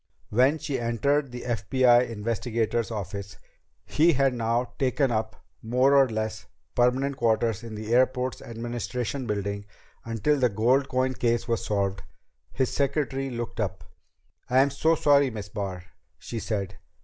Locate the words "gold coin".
10.49-11.13